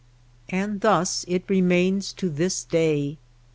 [0.49, 3.19] And thus it remains to this day.